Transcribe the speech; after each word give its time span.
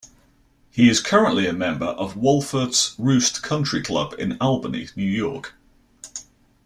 He 0.71 0.89
is 0.89 0.99
currently 0.99 1.45
a 1.45 1.53
member 1.53 1.85
of 1.85 2.15
Wolferts 2.15 2.95
Roost 2.97 3.43
Country 3.43 3.83
Club 3.83 4.15
in 4.17 4.35
Albany, 4.41 4.87
New 4.95 5.05
York. 5.05 5.53